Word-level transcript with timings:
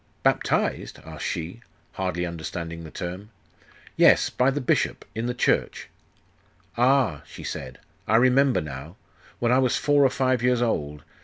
'Baptized?' 0.23 0.97
asked 1.05 1.23
she, 1.25 1.61
hardly 1.91 2.25
understanding 2.25 2.83
the 2.83 2.89
term. 2.89 3.29
'Yes 3.95 4.31
by 4.31 4.49
the 4.49 4.59
bishop 4.59 5.05
in 5.13 5.27
the 5.27 5.33
church.' 5.35 5.89
'Ah,' 6.75 7.21
she 7.27 7.43
said, 7.43 7.77
'I 8.07 8.15
remember 8.15 8.61
now.... 8.61 8.95
When 9.37 9.51
I 9.51 9.59
was 9.59 9.77
four 9.77 10.03
or 10.03 10.09
five 10.09 10.41
years 10.41 10.59
odd.... 10.59 11.03